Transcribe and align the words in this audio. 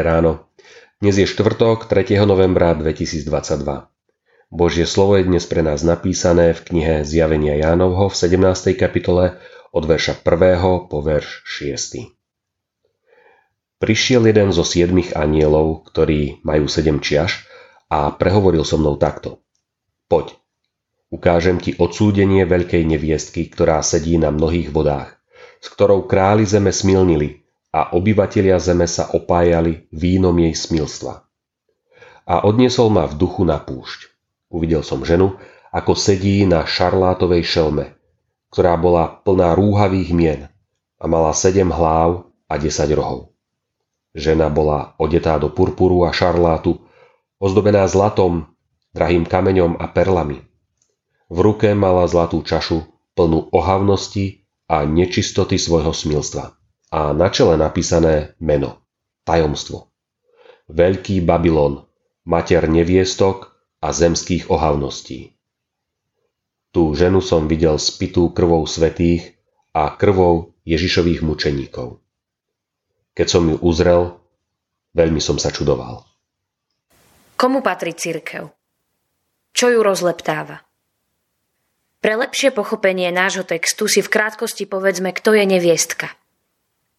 Dnes 0.00 1.12
je 1.12 1.28
štvrtok 1.28 1.84
3. 1.84 2.16
novembra 2.24 2.72
2022. 2.72 3.28
Božie 4.48 4.88
slovo 4.88 5.20
je 5.20 5.28
dnes 5.28 5.44
pre 5.44 5.60
nás 5.60 5.84
napísané 5.84 6.56
v 6.56 6.60
knihe 6.64 6.94
Zjavenia 7.04 7.60
Jánovho 7.60 8.08
v 8.08 8.16
17. 8.16 8.80
kapitole 8.80 9.36
od 9.76 9.84
verša 9.84 10.24
1. 10.24 10.88
po 10.88 11.04
verš 11.04 11.44
6. 11.44 12.16
Prišiel 13.76 14.24
jeden 14.24 14.56
zo 14.56 14.64
siedmých 14.64 15.20
anielov, 15.20 15.84
ktorí 15.92 16.40
majú 16.48 16.64
sedem 16.64 17.04
čiaž 17.04 17.44
a 17.92 18.08
prehovoril 18.16 18.64
so 18.64 18.80
mnou 18.80 18.96
takto. 18.96 19.44
Poď, 20.08 20.32
ukážem 21.12 21.60
ti 21.60 21.76
odsúdenie 21.76 22.48
veľkej 22.48 22.88
neviestky, 22.88 23.52
ktorá 23.52 23.84
sedí 23.84 24.16
na 24.16 24.32
mnohých 24.32 24.72
vodách, 24.72 25.20
s 25.60 25.68
ktorou 25.68 26.08
králi 26.08 26.48
zeme 26.48 26.72
smilnili 26.72 27.39
a 27.70 27.94
obyvatelia 27.94 28.58
zeme 28.58 28.90
sa 28.90 29.14
opájali 29.14 29.86
vínom 29.94 30.34
jej 30.34 30.54
smilstva. 30.54 31.22
A 32.26 32.34
odniesol 32.46 32.90
ma 32.90 33.06
v 33.06 33.14
duchu 33.14 33.46
na 33.46 33.62
púšť. 33.62 34.10
Uvidel 34.50 34.82
som 34.82 35.06
ženu, 35.06 35.38
ako 35.70 35.94
sedí 35.94 36.42
na 36.46 36.66
šarlátovej 36.66 37.46
šelme, 37.46 37.94
ktorá 38.50 38.74
bola 38.74 39.22
plná 39.22 39.54
rúhavých 39.54 40.10
mien 40.10 40.40
a 40.98 41.04
mala 41.06 41.30
sedem 41.30 41.70
hlav 41.70 42.26
a 42.50 42.54
desať 42.58 42.98
rohov. 42.98 43.30
Žena 44.10 44.50
bola 44.50 44.98
odetá 44.98 45.38
do 45.38 45.54
purpuru 45.54 46.02
a 46.02 46.10
šarlátu, 46.10 46.82
ozdobená 47.38 47.86
zlatom, 47.86 48.50
drahým 48.90 49.22
kameňom 49.22 49.78
a 49.78 49.86
perlami. 49.86 50.42
V 51.30 51.38
ruke 51.38 51.70
mala 51.78 52.10
zlatú 52.10 52.42
čašu 52.42 52.82
plnú 53.14 53.46
ohavnosti 53.54 54.42
a 54.66 54.82
nečistoty 54.82 55.54
svojho 55.54 55.94
smilstva 55.94 56.59
a 56.90 57.14
na 57.14 57.30
čele 57.30 57.54
napísané 57.54 58.34
meno, 58.42 58.82
tajomstvo. 59.22 59.86
Veľký 60.66 61.22
Babylon, 61.22 61.86
mater 62.26 62.66
neviestok 62.66 63.54
a 63.78 63.94
zemských 63.94 64.50
ohavností. 64.50 65.38
Tú 66.70 66.94
ženu 66.94 67.22
som 67.22 67.50
videl 67.50 67.78
spitú 67.78 68.30
krvou 68.30 68.66
svetých 68.66 69.38
a 69.74 69.90
krvou 69.94 70.54
Ježišových 70.66 71.22
mučeníkov. 71.22 71.98
Keď 73.14 73.26
som 73.26 73.46
ju 73.50 73.58
uzrel, 73.58 74.18
veľmi 74.94 75.18
som 75.18 75.38
sa 75.38 75.50
čudoval. 75.50 76.06
Komu 77.34 77.62
patrí 77.62 77.94
církev? 77.94 78.50
Čo 79.50 79.66
ju 79.66 79.82
rozleptáva? 79.82 80.62
Pre 82.00 82.14
lepšie 82.16 82.54
pochopenie 82.54 83.10
nášho 83.10 83.42
textu 83.42 83.90
si 83.90 83.98
v 83.98 84.08
krátkosti 84.08 84.70
povedzme, 84.70 85.10
kto 85.10 85.34
je 85.34 85.44
neviestka– 85.46 86.14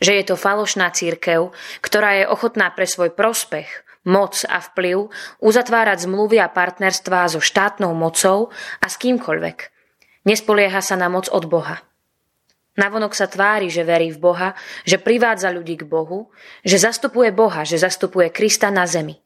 že 0.00 0.12
je 0.20 0.24
to 0.28 0.36
falošná 0.36 0.92
církev, 0.92 1.52
ktorá 1.80 2.20
je 2.20 2.24
ochotná 2.28 2.68
pre 2.72 2.84
svoj 2.84 3.12
prospech, 3.16 3.86
moc 4.06 4.46
a 4.46 4.62
vplyv 4.62 5.10
uzatvárať 5.42 6.06
zmluvy 6.06 6.38
a 6.38 6.48
partnerstvá 6.48 7.26
so 7.26 7.42
štátnou 7.42 7.90
mocou 7.92 8.54
a 8.78 8.86
s 8.86 8.96
kýmkoľvek. 9.02 9.58
Nespolieha 10.26 10.78
sa 10.82 10.94
na 10.94 11.10
moc 11.10 11.26
od 11.30 11.46
Boha. 11.50 11.82
Navonok 12.76 13.16
sa 13.16 13.26
tvári, 13.26 13.72
že 13.72 13.88
verí 13.88 14.12
v 14.12 14.20
Boha, 14.20 14.48
že 14.84 15.00
privádza 15.00 15.48
ľudí 15.48 15.80
k 15.80 15.88
Bohu, 15.88 16.28
že 16.60 16.76
zastupuje 16.76 17.32
Boha, 17.32 17.64
že 17.64 17.80
zastupuje 17.80 18.28
Krista 18.28 18.68
na 18.68 18.84
zemi. 18.84 19.16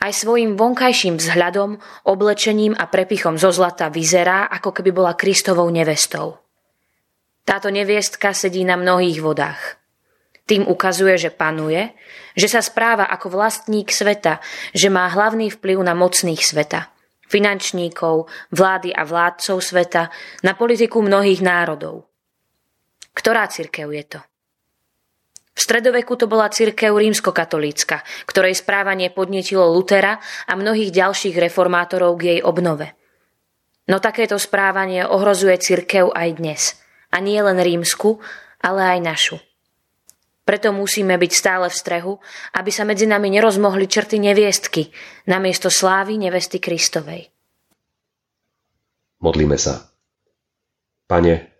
Aj 0.00 0.16
svojim 0.16 0.56
vonkajším 0.56 1.20
vzhľadom, 1.20 1.76
oblečením 2.08 2.72
a 2.72 2.88
prepichom 2.88 3.36
zo 3.36 3.52
zlata 3.52 3.92
vyzerá, 3.92 4.48
ako 4.48 4.72
keby 4.72 4.96
bola 4.96 5.12
Kristovou 5.12 5.68
nevestou. 5.68 6.40
Táto 7.44 7.68
neviestka 7.68 8.32
sedí 8.32 8.64
na 8.64 8.80
mnohých 8.80 9.20
vodách. 9.20 9.79
Tým 10.50 10.66
ukazuje, 10.66 11.14
že 11.14 11.30
panuje, 11.30 11.94
že 12.34 12.50
sa 12.50 12.58
správa 12.58 13.06
ako 13.06 13.38
vlastník 13.38 13.94
sveta, 13.94 14.42
že 14.74 14.90
má 14.90 15.06
hlavný 15.06 15.46
vplyv 15.54 15.78
na 15.86 15.94
mocných 15.94 16.42
sveta, 16.42 16.90
finančníkov, 17.30 18.26
vlády 18.50 18.90
a 18.90 19.06
vládcov 19.06 19.62
sveta, 19.62 20.10
na 20.42 20.58
politiku 20.58 21.06
mnohých 21.06 21.38
národov. 21.38 22.10
Ktorá 23.14 23.46
cirkev 23.46 23.94
je 23.94 24.18
to? 24.18 24.20
V 25.54 25.60
stredoveku 25.62 26.18
to 26.18 26.26
bola 26.26 26.50
cirkev 26.50 26.98
rímskokatolícka, 26.98 28.02
ktorej 28.26 28.58
správanie 28.58 29.14
podnetilo 29.14 29.70
Lutera 29.70 30.18
a 30.50 30.52
mnohých 30.58 30.90
ďalších 30.90 31.38
reformátorov 31.38 32.18
k 32.18 32.22
jej 32.26 32.40
obnove. 32.42 32.90
No 33.86 34.02
takéto 34.02 34.34
správanie 34.34 35.06
ohrozuje 35.06 35.58
cirkev 35.62 36.10
aj 36.10 36.28
dnes. 36.42 36.62
A 37.14 37.22
nie 37.22 37.38
len 37.38 37.58
rímsku, 37.58 38.18
ale 38.62 38.98
aj 38.98 39.00
našu. 39.02 39.36
Preto 40.44 40.72
musíme 40.72 41.14
byť 41.20 41.32
stále 41.32 41.66
v 41.68 41.78
strehu, 41.78 42.12
aby 42.56 42.70
sa 42.72 42.82
medzi 42.88 43.04
nami 43.04 43.30
nerozmohli 43.30 43.86
črty 43.86 44.18
neviestky 44.18 44.88
namiesto 45.28 45.68
slávy 45.68 46.16
nevesty 46.16 46.58
Kristovej. 46.58 47.28
Modlíme 49.20 49.60
sa. 49.60 49.92
Pane, 51.04 51.52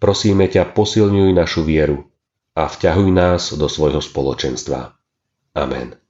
prosíme 0.00 0.48
ťa, 0.48 0.72
posilňuj 0.72 1.30
našu 1.36 1.60
vieru 1.62 2.08
a 2.56 2.68
vťahuj 2.68 3.08
nás 3.12 3.52
do 3.52 3.68
svojho 3.68 4.00
spoločenstva. 4.00 4.96
Amen. 5.52 6.00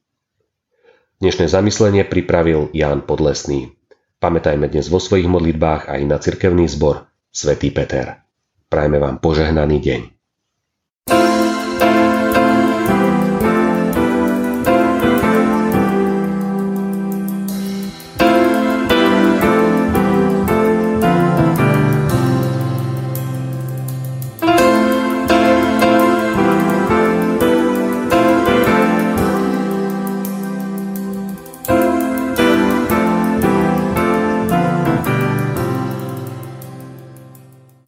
Dnešné 1.19 1.51
zamyslenie 1.51 2.07
pripravil 2.07 2.71
Ján 2.75 3.03
Podlesný. 3.07 3.75
Pamätajme 4.23 4.71
dnes 4.71 4.87
vo 4.87 5.03
svojich 5.03 5.27
modlitbách 5.27 5.91
aj 5.91 6.01
na 6.07 6.19
cirkevný 6.23 6.71
zbor 6.71 7.11
Svetý 7.35 7.75
Peter. 7.75 8.23
Prajme 8.71 9.03
vám 9.03 9.19
požehnaný 9.19 9.83
deň. 9.83 10.22